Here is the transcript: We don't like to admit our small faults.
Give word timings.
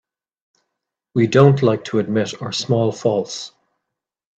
We 1.13 1.27
don't 1.27 1.61
like 1.61 1.83
to 1.83 1.99
admit 1.99 2.41
our 2.41 2.51
small 2.51 2.91
faults. 2.91 3.51